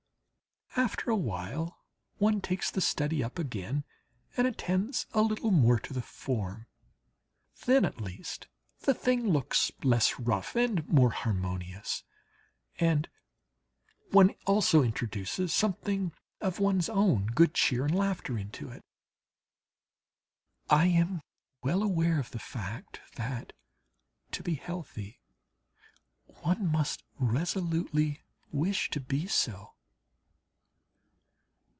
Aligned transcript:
After 0.77 1.11
a 1.11 1.17
while 1.17 1.81
one 2.17 2.39
takes 2.39 2.71
the 2.71 2.79
study 2.79 3.21
up 3.21 3.37
again 3.37 3.83
and 4.37 4.47
attends 4.47 5.05
a 5.11 5.21
little 5.21 5.51
more 5.51 5.77
to 5.77 5.91
the 5.91 6.01
form. 6.01 6.65
Then, 7.65 7.83
at 7.83 7.99
least, 7.99 8.47
the 8.79 8.93
thing 8.93 9.27
looks 9.27 9.69
less 9.83 10.17
rough 10.17 10.55
and 10.55 10.87
more 10.87 11.09
harmonious, 11.09 12.05
and 12.79 13.09
one 14.11 14.33
also 14.45 14.81
introduces 14.81 15.53
something 15.53 16.13
of 16.39 16.61
one's 16.61 16.87
own 16.87 17.25
good 17.25 17.53
cheer 17.53 17.83
and 17.83 17.93
laughter 17.93 18.37
into 18.37 18.69
it. 18.69 18.81
I 20.69 20.85
am 20.85 21.21
well 21.61 21.83
aware 21.83 22.17
of 22.17 22.31
the 22.31 22.39
fact 22.39 23.01
that, 23.17 23.51
to 24.31 24.41
be 24.41 24.55
healthy, 24.55 25.19
one 26.43 26.71
must 26.71 27.03
resolutely 27.19 28.21
wish 28.53 28.89
to 28.91 29.01
be 29.01 29.27
so. 29.27 29.73